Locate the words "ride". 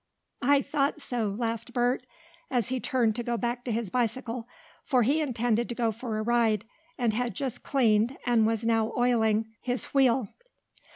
6.23-6.65